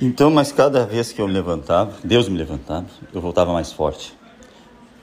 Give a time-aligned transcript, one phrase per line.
[0.00, 4.16] Então, mas cada vez que eu me levantava, Deus me levantava, eu voltava mais forte.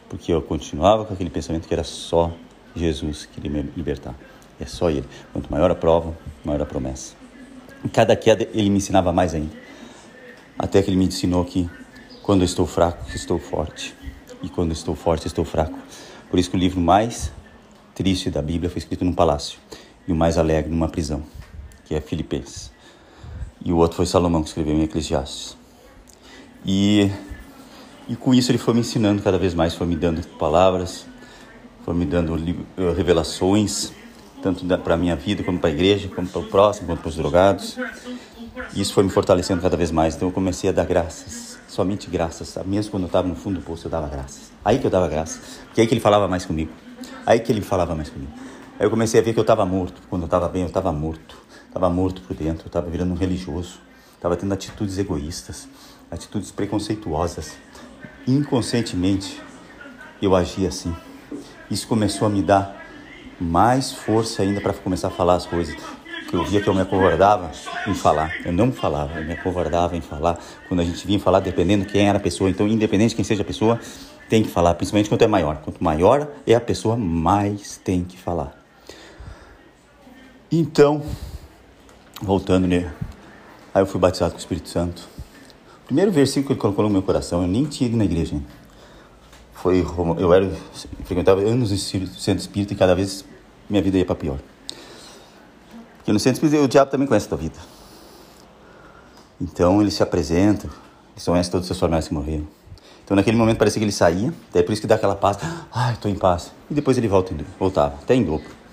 [0.07, 2.31] Porque eu continuava com aquele pensamento que era só
[2.75, 4.15] Jesus que iria me libertar.
[4.59, 5.05] É só Ele.
[5.33, 7.15] Quanto maior a prova, maior a promessa.
[7.83, 9.53] Em cada queda, Ele me ensinava mais ainda.
[10.57, 11.69] Até que Ele me ensinou que
[12.23, 13.93] quando eu estou fraco, estou forte.
[14.41, 15.77] E quando estou forte, estou fraco.
[16.29, 17.31] Por isso que o livro mais
[17.93, 19.59] triste da Bíblia foi escrito num palácio.
[20.07, 21.23] E o mais alegre numa prisão,
[21.85, 22.71] que é Filipenses.
[23.63, 25.57] E o outro foi Salomão que escreveu em Eclesiastes.
[26.65, 27.09] E,
[28.07, 31.05] e com isso ele foi me ensinando cada vez mais, foi me dando palavras,
[31.83, 33.91] foi me dando eh, revelações,
[34.41, 37.09] tanto para a minha vida, como para a igreja, como para o próximo, como para
[37.09, 37.77] os drogados.
[38.73, 40.15] E isso foi me fortalecendo cada vez mais.
[40.15, 42.57] Então eu comecei a dar graças, somente graças.
[42.65, 44.51] Mesmo quando eu estava no fundo do poço, eu dava graças.
[44.63, 46.71] Aí que eu dava graças, porque aí que ele falava mais comigo.
[47.25, 48.31] Aí que ele falava mais comigo.
[48.79, 50.01] Aí eu comecei a ver que eu estava morto.
[50.09, 51.44] Quando eu estava bem, eu estava morto.
[51.75, 53.81] Estava morto por dentro, estava virando um religioso,
[54.15, 55.67] estava tendo atitudes egoístas,
[56.09, 57.57] atitudes preconceituosas.
[58.25, 59.41] Inconscientemente
[60.21, 60.95] eu agia assim.
[61.69, 62.81] Isso começou a me dar
[63.41, 65.75] mais força ainda para começar a falar as coisas.
[66.29, 67.51] Que eu via que eu me acovardava
[67.85, 68.33] em falar.
[68.45, 70.39] Eu não falava, eu me acovardava em falar.
[70.69, 72.49] Quando a gente vinha falar, dependendo quem era a pessoa.
[72.49, 73.81] Então, independente de quem seja a pessoa,
[74.29, 75.57] tem que falar, principalmente quanto é maior.
[75.57, 78.57] Quanto maior é a pessoa, mais tem que falar.
[80.49, 81.03] Então,
[82.21, 82.91] voltando, né?
[83.73, 85.07] Aí eu fui batizado com o Espírito Santo.
[85.83, 88.39] O primeiro versículo que ele colocou no meu coração, eu nem tinha ido na igreja.
[89.53, 89.85] Foi,
[90.17, 90.51] eu era,
[91.03, 93.25] frequentava anos no centro espírita e cada vez
[93.69, 94.39] minha vida ia para pior.
[95.97, 97.59] Porque no centro espírita o diabo também conhece a tua vida.
[99.41, 102.47] Então ele se apresenta, ele conhece todos os seus familiares que morreram.
[103.03, 105.37] Então naquele momento parecia que ele saía, é por isso que dá aquela paz,
[105.71, 106.51] ai, estou em paz.
[106.69, 108.64] E depois ele volta, voltava, até em dobro.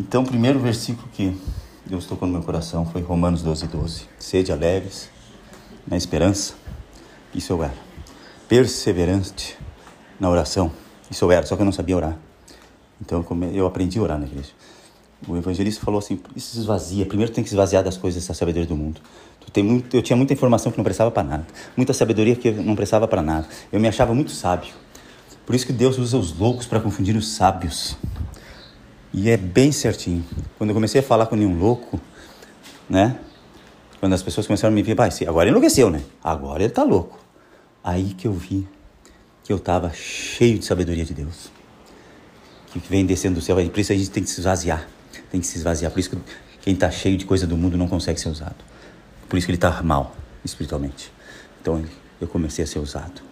[0.00, 1.36] Então, o primeiro versículo que
[1.84, 4.04] Deus tocou no meu coração foi Romanos 12, 12.
[4.18, 5.10] Sede alegres
[5.86, 6.54] na esperança,
[7.34, 7.74] isso eu era.
[8.48, 9.58] Perseverante
[10.18, 10.72] na oração,
[11.10, 12.16] isso eu era, só que eu não sabia orar.
[12.98, 13.22] Então
[13.52, 14.48] eu aprendi a orar na igreja.
[15.28, 17.04] O evangelista falou assim: isso esvazia.
[17.04, 19.02] Primeiro tem que esvaziar das coisas dessa sabedoria do mundo.
[19.38, 21.46] Tu tem muito, eu tinha muita informação que não prestava para nada,
[21.76, 23.46] muita sabedoria que não prestava para nada.
[23.70, 24.72] Eu me achava muito sábio.
[25.44, 27.98] Por isso que Deus usa os loucos para confundir os sábios.
[29.12, 30.24] E é bem certinho.
[30.56, 32.00] Quando eu comecei a falar com nenhum louco,
[32.88, 33.18] né?
[33.98, 36.02] Quando as pessoas começaram a me ver, pai, agora enlouqueceu, né?
[36.22, 37.18] Agora ele tá louco.
[37.82, 38.66] Aí que eu vi
[39.44, 41.50] que eu tava cheio de sabedoria de Deus.
[42.72, 43.56] Que vem descendo do céu.
[43.56, 44.86] Por isso a gente tem que se esvaziar.
[45.30, 45.90] Tem que se esvaziar.
[45.90, 46.16] Por isso que
[46.62, 48.64] quem tá cheio de coisa do mundo não consegue ser usado.
[49.28, 51.12] Por isso que ele tá mal espiritualmente.
[51.60, 51.84] Então
[52.20, 53.22] eu comecei a ser usado.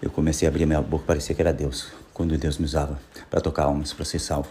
[0.00, 1.88] Eu comecei a abrir minha boca, parecia que era Deus.
[2.14, 4.48] Quando Deus me usava para tocar almas, para ser salvo.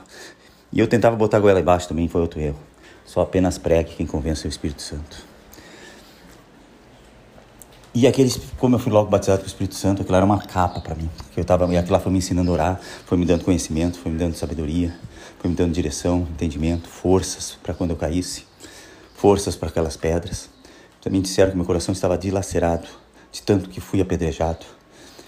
[0.72, 2.59] E eu tentava botar a goela embaixo também, foi outro erro.
[3.05, 5.25] Só apenas pregue quem convence o Espírito Santo.
[8.00, 10.79] E aqueles, como eu fui logo batizado com o Espírito Santo, aquilo era uma capa
[10.79, 11.09] para mim.
[11.33, 13.97] Que eu tava, e aquilo lá foi me ensinando a orar, foi me dando conhecimento,
[13.97, 14.94] foi me dando sabedoria,
[15.39, 18.45] foi me dando direção, entendimento, forças para quando eu caísse,
[19.16, 20.47] forças para aquelas pedras.
[21.01, 22.88] Também disseram que meu coração estava dilacerado,
[23.31, 24.66] de tanto que fui apedrejado.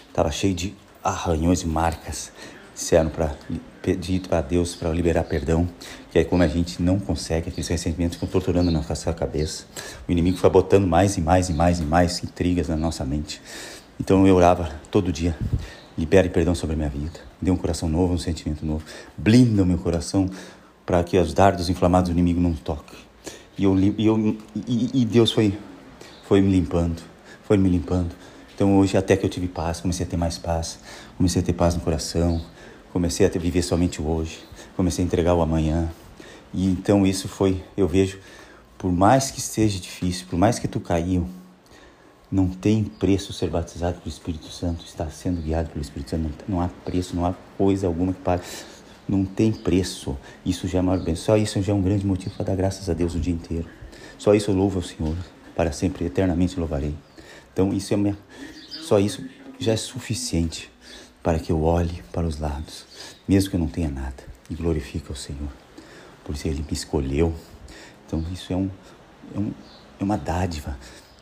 [0.07, 2.31] Estava cheio de arranhões e marcas.
[2.79, 3.35] Disseram para
[3.81, 5.67] pedir para Deus para liberar perdão,
[6.09, 9.65] que é como a gente não consegue, aqueles ressentimentos ficam torturando na nossa cabeça.
[10.07, 13.41] O inimigo foi botando mais e mais e mais e mais intrigas na nossa mente.
[13.99, 15.37] Então eu orava todo dia,
[15.97, 18.85] libere perdão sobre a minha vida, dê um coração novo, um sentimento novo,
[19.17, 20.29] blinda o meu coração
[20.85, 22.97] para que os dardos inflamados do inimigo não toquem.
[23.57, 25.53] E, eu, e, eu, e, e Deus foi,
[26.23, 27.01] foi me limpando,
[27.43, 28.15] foi me limpando.
[28.55, 30.79] Então hoje até que eu tive paz, comecei a ter mais paz,
[31.17, 32.41] comecei a ter paz no coração,
[32.91, 34.39] Comecei a viver somente o hoje,
[34.75, 35.89] comecei a entregar o amanhã.
[36.53, 38.19] E então isso foi, eu vejo,
[38.77, 41.27] por mais que seja difícil, por mais que tu caiu,
[42.31, 46.57] não tem preço ser batizado pelo Espírito Santo, estar sendo guiado pelo Espírito Santo, não,
[46.57, 48.41] não há preço, não há coisa alguma que pare.
[49.07, 50.15] Não tem preço.
[50.45, 51.15] Isso já é maior bem.
[51.15, 53.67] Só isso já é um grande motivo para dar graças a Deus o dia inteiro.
[54.19, 55.15] Só isso eu louvo ao Senhor,
[55.55, 56.93] para sempre, eternamente louvarei.
[57.51, 58.17] Então isso é minha,
[58.81, 59.25] só isso
[59.59, 60.71] já é suficiente
[61.21, 62.85] para que eu olhe para os lados,
[63.27, 65.49] mesmo que eu não tenha nada, e glorifique ao Senhor.
[66.23, 67.33] Por isso Ele me escolheu.
[68.05, 68.69] Então isso é, um,
[69.35, 69.51] é, um,
[69.99, 70.77] é uma dádiva.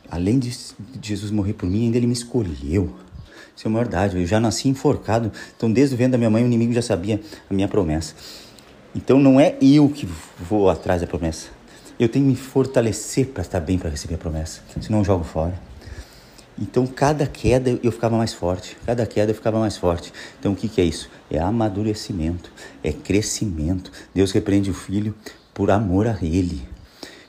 [0.09, 0.55] Além de
[1.01, 2.95] Jesus morrer por mim, ainda Ele me escolheu.
[3.55, 4.17] Isso é uma verdade.
[4.17, 5.31] Eu já nasci enforcado.
[5.55, 7.19] Então, desde o ventre da minha mãe, o inimigo já sabia
[7.49, 8.13] a minha promessa.
[8.95, 10.07] Então, não é eu que
[10.39, 11.47] vou atrás da promessa.
[11.99, 14.61] Eu tenho que me fortalecer para estar bem para receber a promessa.
[14.79, 15.59] Senão, eu jogo fora.
[16.59, 20.11] Então, cada queda eu ficava mais forte, cada queda eu ficava mais forte.
[20.39, 21.09] Então, o que, que é isso?
[21.29, 22.51] É amadurecimento,
[22.83, 23.91] é crescimento.
[24.13, 25.13] Deus repreende o filho
[25.53, 26.67] por amor a Ele.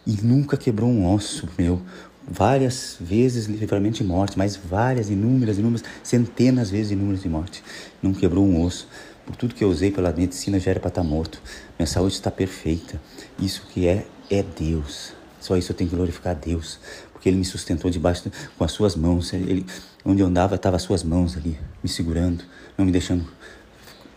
[0.06, 1.82] E nunca quebrou um osso meu.
[2.26, 7.62] Várias vezes livramento de morte, mas várias, inúmeras, inúmeras, centenas de vezes inúmeras de morte.
[8.02, 8.88] Não quebrou um osso.
[9.26, 11.42] Por tudo que eu usei pela medicina já era para estar tá morto.
[11.78, 12.98] Minha saúde está perfeita.
[13.38, 15.12] Isso que é, é Deus.
[15.40, 16.78] Só isso eu tenho que glorificar a Deus.
[17.12, 19.32] Porque Ele me sustentou debaixo com as suas mãos.
[19.32, 19.66] Ele,
[20.04, 22.44] onde eu andava, estava as suas mãos ali, me segurando,
[22.76, 23.26] não me deixando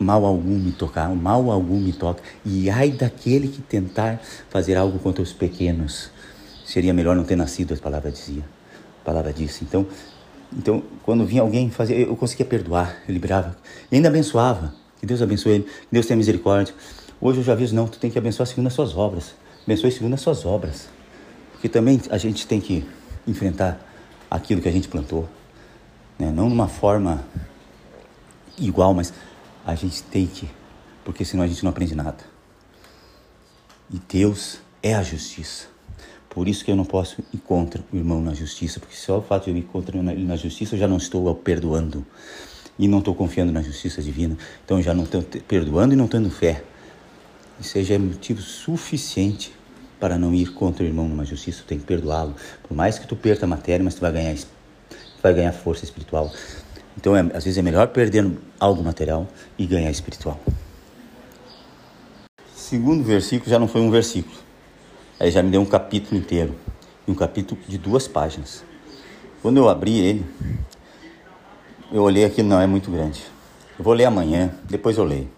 [0.02, 2.22] mal algum me tocar, mal algum me toca.
[2.44, 4.20] E ai daquele que tentar
[4.50, 6.10] fazer algo contra os pequenos.
[6.66, 8.44] Seria melhor não ter nascido, a palavra dizia.
[9.02, 9.64] A palavra disse.
[9.64, 9.86] Então,
[10.52, 13.56] então quando vinha alguém fazer, eu conseguia perdoar, eu liberava.
[13.92, 14.74] E ainda abençoava.
[15.00, 16.74] Que Deus abençoe ele, que Deus tenha misericórdia.
[17.20, 19.34] Hoje eu já aviso, não, tu tem que abençoar segundo as suas obras.
[19.66, 20.88] Abençoe segundo as suas obras.
[21.62, 22.84] Porque também a gente tem que
[23.28, 23.80] enfrentar
[24.32, 25.30] aquilo que a gente plantou.
[26.18, 26.32] Né?
[26.32, 27.24] Não de uma forma
[28.58, 29.14] igual, mas
[29.64, 30.50] a gente tem que,
[31.06, 32.18] porque senão a gente não aprende nada.
[33.94, 35.68] E Deus é a justiça.
[36.32, 39.22] Por isso que eu não posso ir contra o irmão na justiça, porque só o
[39.22, 42.04] fato de eu ir contra ele na justiça eu já não estou perdoando
[42.80, 44.36] e não estou confiando na justiça divina.
[44.66, 46.64] Então eu já não estou perdoando e não tendo fé.
[47.60, 49.61] Isso já é motivo suficiente
[50.02, 51.62] para não ir contra o irmão numa justiça.
[51.62, 52.36] Tu tem que perdoá-lo.
[52.68, 54.36] Por mais que tu perca a matéria, mas tu vai ganhar,
[55.22, 56.32] vai ganhar força espiritual.
[56.98, 59.28] Então, é, às vezes é melhor perder algo material
[59.58, 60.40] e ganhar espiritual.
[62.56, 64.36] Segundo versículo já não foi um versículo.
[65.20, 66.56] Aí já me deu um capítulo inteiro.
[67.08, 68.64] Um capítulo de duas páginas.
[69.42, 70.26] Quando eu abri ele,
[71.92, 73.24] eu olhei aqui, não é muito grande.
[73.78, 75.30] Eu vou ler amanhã, depois eu leio.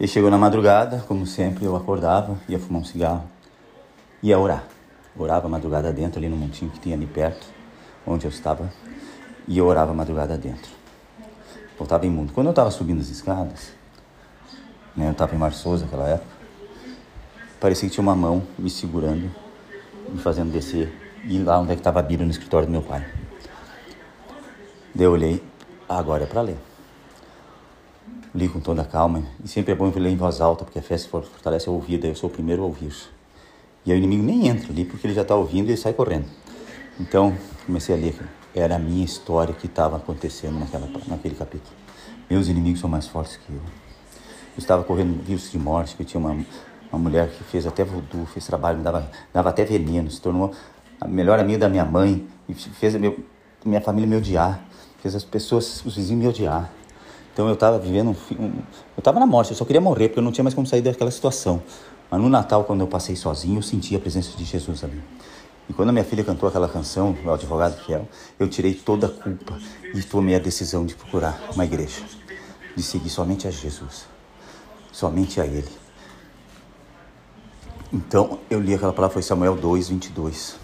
[0.00, 3.29] Ele chegou na madrugada, como sempre, eu acordava, ia fumar um cigarro,
[4.22, 4.64] ia orar.
[5.18, 7.46] Orava madrugada dentro, ali no montinho que tinha ali perto,
[8.06, 8.72] onde eu estava,
[9.46, 10.70] e eu orava madrugada dentro.
[11.76, 12.32] Voltava imundo.
[12.32, 13.72] Quando eu estava subindo as escadas,
[14.96, 16.30] né, eu estava em Marçosa naquela época,
[17.58, 19.30] parecia que tinha uma mão me segurando,
[20.08, 20.92] me fazendo descer,
[21.24, 23.06] e lá onde é que estava a Bíblia no escritório do meu pai.
[24.94, 25.42] Daí eu olhei,
[25.88, 26.58] agora é para ler.
[28.34, 30.82] Li com toda a calma, e sempre é bom ler em voz alta, porque a
[30.82, 32.94] fé se fortalece a ouvir, daí eu sou o primeiro a ouvir.
[33.84, 35.92] E aí o inimigo nem entra ali, porque ele já está ouvindo e ele sai
[35.92, 36.26] correndo.
[36.98, 37.36] Então,
[37.66, 38.14] comecei a ler.
[38.54, 41.74] Era a minha história que estava acontecendo naquela, naquele capítulo.
[42.28, 43.56] Meus inimigos são mais fortes que eu.
[43.56, 46.44] Eu estava correndo risco de morte, que eu tinha uma,
[46.92, 50.52] uma mulher que fez até voodoo, fez trabalho, dava, dava até veneno, se tornou
[51.00, 53.18] a melhor amiga da minha mãe, e fez meu,
[53.64, 54.62] minha família me odiar
[55.00, 56.70] fez as pessoas, os vizinhos me odiar.
[57.32, 58.52] Então eu estava vivendo um, um
[58.96, 60.82] eu estava na morte, eu só queria morrer porque eu não tinha mais como sair
[60.82, 61.62] daquela situação.
[62.10, 65.00] Mas no Natal, quando eu passei sozinho, eu senti a presença de Jesus ali.
[65.68, 68.08] E quando a minha filha cantou aquela canção, o advogado fiel,
[68.38, 69.58] eu tirei toda a culpa
[69.94, 72.02] e tomei a decisão de procurar uma igreja,
[72.74, 74.06] de seguir somente a Jesus,
[74.90, 75.68] somente a Ele.
[77.92, 80.56] Então eu li aquela palavra, foi Samuel 2, 22.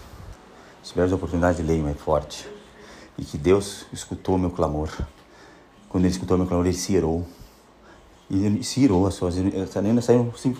[0.83, 2.57] Se tiveres a oportunidade, leiam, é forte
[3.17, 4.89] e que Deus escutou meu clamor.
[5.89, 7.25] Quando ele escutou meu clamor, ele se irou.
[8.29, 10.55] E ele se irou, as suas nena saiu assim.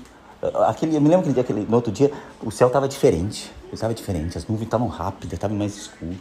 [0.68, 2.12] Aquele, eu me lembro aquele dia, aquele, no outro dia,
[2.44, 3.51] o céu estava diferente.
[3.74, 6.16] Estava diferente, as nuvens estavam rápidas, estavam mais escuro,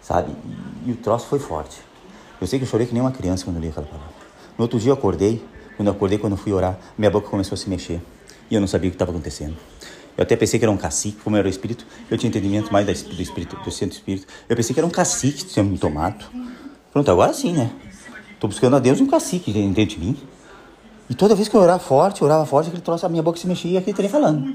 [0.00, 0.32] sabe?
[0.84, 1.80] E, e, o troço foi forte.
[2.40, 4.12] Eu sei que eu chorei que nem uma criança quando eu li aquela palavra.
[4.56, 5.44] No outro dia eu acordei,
[5.76, 8.02] quando eu acordei, quando eu fui orar, minha boca começou a se mexer.
[8.50, 9.56] E eu não sabia o que estava acontecendo.
[10.16, 11.86] Eu até pensei que era um cacique, como era o espírito.
[12.10, 14.26] Eu tinha entendimento mais do espírito, do centro espírito.
[14.48, 16.24] Eu pensei que era um cacique que tinha me tomado.
[16.92, 17.70] Pronto, agora sim, né?
[18.40, 20.16] Tô buscando a Deus e um cacique dentro de mim.
[21.08, 23.38] E toda vez que eu orava forte, eu orava forte, aquele troço, a minha boca
[23.38, 24.54] se mexia e aquele trem falando.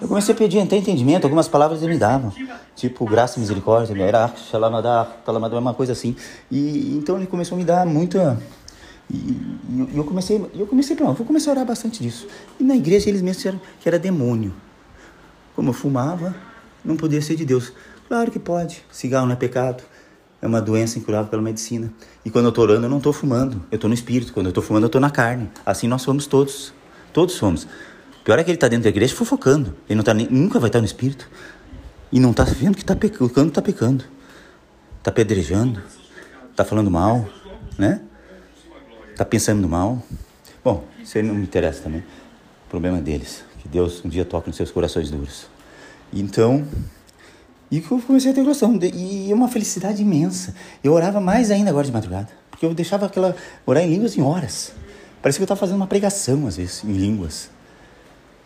[0.00, 2.32] Eu comecei a pedir até entendimento, algumas palavras ele me davam.
[2.74, 6.16] Tipo, graça e misericórdia, era xalamadá, talamadá, uma coisa assim.
[6.50, 8.38] E então ele começou a me dar muita
[9.12, 9.36] e,
[9.94, 12.28] eu comecei, eu comecei, não, vou começar a orar bastante disso.
[12.60, 14.54] E na igreja eles mesmos disseram que era demônio.
[15.56, 16.34] Como eu fumava,
[16.84, 17.72] não podia ser de Deus.
[18.06, 18.84] Claro que pode.
[18.90, 19.82] Cigarro não é pecado.
[20.42, 21.92] É uma doença incurável pela medicina.
[22.24, 23.62] E quando eu estou orando, eu não estou fumando.
[23.70, 24.32] Eu estou no espírito.
[24.32, 25.50] Quando eu estou fumando, eu estou na carne.
[25.66, 26.72] Assim nós somos todos.
[27.12, 27.66] Todos somos.
[28.24, 29.74] Pior é que ele está dentro da igreja fofocando.
[29.88, 31.28] Ele não tá nem, nunca vai estar no espírito.
[32.12, 34.04] E não está vendo que está pecando, está pecando.
[34.98, 35.82] Está pedrejando.
[36.50, 37.28] Está falando mal,
[37.78, 38.00] né?
[39.10, 40.02] Está pensando mal?
[40.64, 42.00] Bom, isso aí não me interessa também.
[42.00, 43.44] O problema é deles.
[43.58, 45.46] Que Deus um dia toque nos seus corações duros.
[46.12, 46.66] Então,
[47.70, 48.78] e eu comecei a ter noção.
[48.82, 50.54] E uma felicidade imensa.
[50.82, 52.28] Eu orava mais ainda agora de madrugada.
[52.50, 53.36] Porque eu deixava aquela.
[53.64, 54.72] orar em línguas em horas.
[55.22, 57.48] Parecia que eu estava fazendo uma pregação, às vezes, em línguas.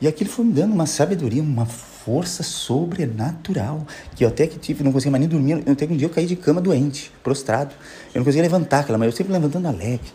[0.01, 3.87] E aquilo foi me dando uma sabedoria, uma força sobrenatural.
[4.15, 5.63] Que eu até que tive, não conseguia mais nem dormir.
[5.71, 7.75] Até que um dia eu caí de cama doente, prostrado.
[8.13, 10.13] Eu não conseguia levantar aquela, mas eu sempre levantando alegre.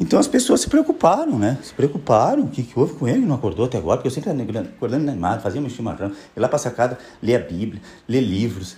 [0.00, 1.56] Então as pessoas se preocuparam, né?
[1.62, 2.42] Se preocuparam.
[2.42, 3.24] O que, que houve com ele?
[3.24, 3.98] Não acordou até agora?
[3.98, 7.38] Porque eu sempre acordando animado, fazia meu chimarrão, ia lá para a sacada, ler a
[7.38, 8.76] Bíblia, ler livros,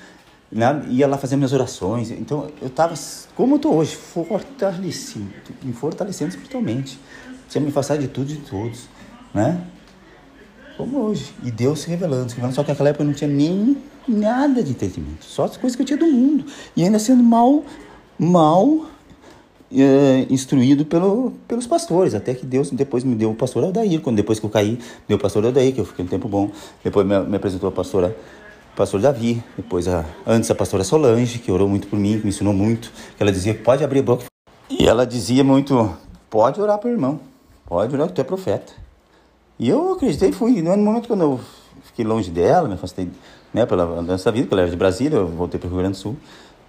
[0.52, 0.84] né?
[0.88, 2.10] ia lá fazer minhas orações.
[2.10, 2.94] Então eu estava,
[3.34, 5.32] como eu estou hoje, fortalecido,
[5.62, 6.98] me fortalecendo espiritualmente.
[7.48, 8.88] Tinha me afastado de tudo e de todos,
[9.32, 9.64] né?
[10.76, 11.32] Como hoje.
[11.42, 12.54] E Deus se revelando, se revelando.
[12.54, 15.24] Só que naquela época eu não tinha nem nada de entendimento.
[15.24, 16.44] Só as coisas que eu tinha do mundo.
[16.76, 17.64] E ainda sendo mal,
[18.18, 18.86] mal
[19.72, 24.16] é, instruído pelo, pelos pastores, até que Deus depois me deu o pastor Aldair, quando
[24.16, 26.50] depois que eu caí, deu o pastor Aldair, que eu fiquei um tempo bom,
[26.82, 28.16] depois me, me apresentou a pastora
[28.76, 32.28] pastor Davi, depois a, antes a pastora Solange, que orou muito por mim, que me
[32.28, 34.24] ensinou muito, que ela dizia pode abrir a boca.
[34.68, 35.96] E ela dizia muito,
[36.28, 37.18] pode orar para o irmão,
[37.64, 38.72] pode orar que tu é profeta.
[39.58, 40.60] E eu acreditei e fui.
[40.60, 41.40] No momento quando eu
[41.84, 43.08] fiquei longe dela, me afastei
[43.54, 45.96] né, pela da vida, porque ela era de Brasília, eu voltei para o Rio Grande
[45.96, 46.16] do Sul,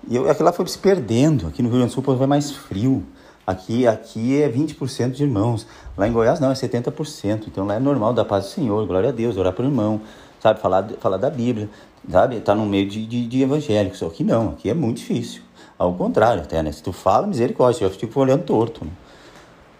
[0.06, 1.48] e aquilo lá foi se perdendo.
[1.48, 3.06] Aqui no Rio Grande do Sul foi mais frio.
[3.46, 5.66] Aqui, aqui é 20% de irmãos.
[5.98, 7.44] Lá em Goiás não, é 70%.
[7.48, 10.02] Então lá é normal dar paz do Senhor, glória a Deus, orar por irmão,
[10.42, 10.60] sabe?
[10.60, 11.70] Falar, falar da Bíblia,
[12.10, 12.42] sabe?
[12.42, 14.04] Tá no meio de, de, de evangélicos.
[14.04, 15.42] Aqui não, aqui é muito difícil.
[15.80, 16.72] Ao contrário, até, né?
[16.72, 18.84] Se tu fala, misericórdia, eu fico olhando torto.
[18.84, 18.92] Né?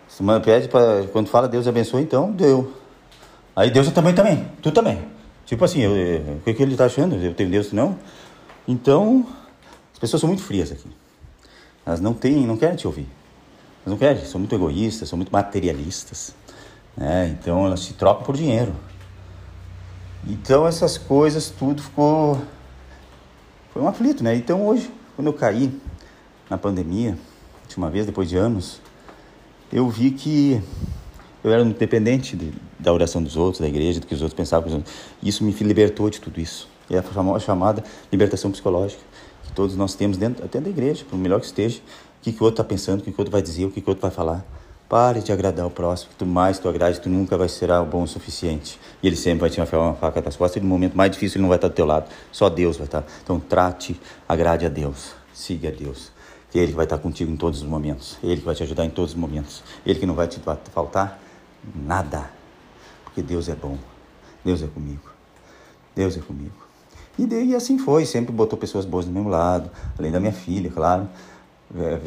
[0.08, 2.72] Se uma pede para quando fala Deus abençoe, então deu.
[3.56, 5.00] Aí Deus também também, tu também.
[5.46, 7.16] Tipo assim, o que, que ele tá achando?
[7.16, 7.98] Eu tenho Deus não?
[8.68, 9.26] Então,
[9.98, 10.88] as pessoas são muito frias aqui.
[11.84, 13.08] Elas não têm, não querem te ouvir.
[13.84, 16.36] Elas não querem, são muito egoístas, são muito materialistas.
[16.96, 17.30] Né?
[17.30, 18.76] Então elas se trocam por dinheiro.
[20.28, 22.40] Então essas coisas tudo ficou
[23.74, 24.36] foi um aflito, né?
[24.36, 25.74] Então hoje, quando eu caí
[26.48, 27.18] na pandemia,
[27.64, 28.80] última vez depois de anos,
[29.74, 30.62] eu vi que
[31.44, 34.84] eu era independente de, da oração dos outros, da igreja, do que os outros pensavam.
[35.24, 36.70] Isso me libertou de tudo isso.
[36.88, 39.02] É a chamada libertação psicológica
[39.58, 42.46] todos nós temos dentro até da igreja, por melhor que esteja, o que, que o
[42.46, 44.04] outro está pensando, o que, que o outro vai dizer, o que, que o outro
[44.04, 44.46] vai falar.
[44.88, 48.04] Pare de agradar o próximo, que tu mais tu agrade, tu nunca vai ser bom
[48.04, 48.80] o suficiente.
[49.02, 51.38] E ele sempre vai te enfiar uma faca das costas, e no momento mais difícil
[51.38, 53.04] ele não vai estar do teu lado, só Deus vai estar.
[53.24, 54.00] Então trate,
[54.30, 56.12] agrade a Deus, siga a Deus.
[56.52, 58.92] Que Ele vai estar contigo em todos os momentos, Ele que vai te ajudar em
[58.92, 60.40] todos os momentos, Ele que não vai te
[60.72, 61.20] faltar
[61.74, 62.30] nada,
[63.04, 63.76] porque Deus é bom,
[64.46, 65.10] Deus é comigo,
[65.96, 66.67] Deus é comigo.
[67.18, 70.70] E, daí, assim foi, sempre botou pessoas boas do meu lado, além da minha filha,
[70.70, 71.10] claro.
[71.76, 72.00] É,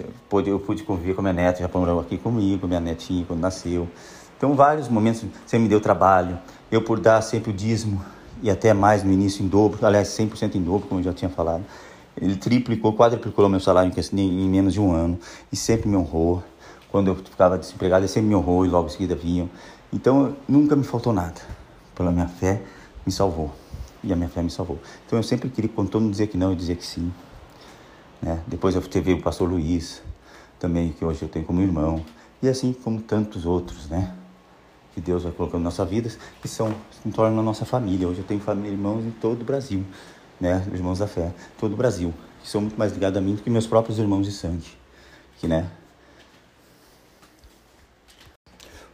[0.46, 3.88] eu pude conviver com a minha neta, já morou aqui comigo, minha netinha, quando nasceu.
[4.36, 6.38] Então, vários momentos, sempre me deu trabalho.
[6.70, 8.02] Eu, por dar sempre o dízimo,
[8.40, 11.28] e até mais no início em dobro, aliás, 100% em dobro, como eu já tinha
[11.28, 11.64] falado.
[12.16, 15.18] Ele triplicou, quadruplicou meu salário em menos de um ano
[15.52, 16.42] e sempre me honrou.
[16.90, 19.50] Quando eu ficava desempregado, ele sempre me honrou e logo em seguida vinham.
[19.92, 21.40] Então, nunca me faltou nada.
[21.94, 22.62] Pela minha fé,
[23.04, 23.50] me salvou
[24.02, 24.78] e a minha fé me salvou.
[25.07, 27.12] Então eu sempre queria, quando todo mundo dizia que não, eu dizia que sim.
[28.21, 28.42] Né?
[28.47, 30.02] Depois eu teve o pastor Luiz,
[30.61, 32.04] também, que hoje eu tenho como irmão,
[32.42, 34.14] e assim como tantos outros, né?
[34.95, 36.11] Que Deus vai colocando na nossa vida,
[36.42, 38.07] que são, se tornam a nossa família.
[38.07, 39.85] Hoje eu tenho família, irmãos em todo o Brasil,
[40.38, 40.64] né?
[40.73, 43.49] Irmãos da fé, todo o Brasil, que são muito mais ligados a mim do que
[43.49, 44.69] meus próprios irmãos de sangue,
[45.38, 45.71] que, né?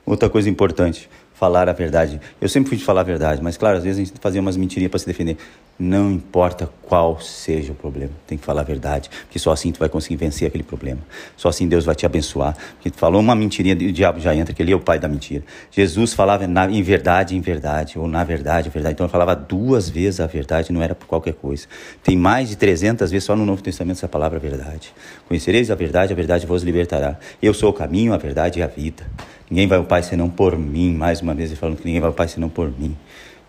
[0.05, 2.19] Outra coisa importante, falar a verdade.
[2.41, 4.57] Eu sempre fui de falar a verdade, mas claro, às vezes a gente fazia umas
[4.57, 5.37] mentirinhas para se defender.
[5.79, 9.79] Não importa qual seja o problema, tem que falar a verdade, porque só assim tu
[9.79, 11.01] vai conseguir vencer aquele problema.
[11.37, 12.57] Só assim Deus vai te abençoar.
[12.77, 15.07] Porque tu falou uma mentirinha, o diabo já entra, que ele é o pai da
[15.07, 15.45] mentira.
[15.71, 18.95] Jesus falava na, em verdade, em verdade, ou na verdade, verdade.
[18.95, 21.67] Então ele falava duas vezes a verdade, não era por qualquer coisa.
[22.03, 24.95] Tem mais de 300 vezes só no Novo Testamento essa palavra verdade.
[25.29, 27.19] Conhecereis a verdade, a verdade vos libertará.
[27.43, 29.05] Eu sou o caminho, a verdade e a vida.
[29.51, 30.95] Ninguém vai ao Pai senão por mim.
[30.95, 32.97] Mais uma vez ele falando que ninguém vai ao Pai senão por mim.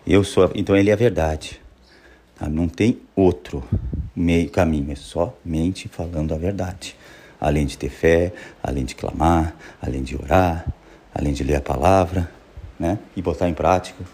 [0.06, 1.60] Eu sou, então ele é a verdade.
[2.38, 2.48] Tá?
[2.48, 3.64] Não tem outro
[4.14, 6.96] meio caminho, é somente falando a verdade.
[7.40, 10.66] Além de ter fé, além de clamar, além de orar,
[11.14, 12.28] além de ler a palavra,
[12.78, 12.98] né?
[13.16, 14.04] E botar em prática.